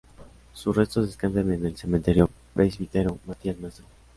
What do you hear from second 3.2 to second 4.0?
Matías Maestro.